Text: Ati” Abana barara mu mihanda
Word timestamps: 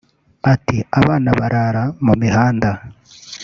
Ati” 0.53 0.77
Abana 0.99 1.29
barara 1.39 1.83
mu 2.05 2.13
mihanda 2.21 2.69